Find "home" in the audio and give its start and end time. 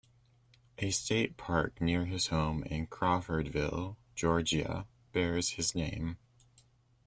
2.29-2.63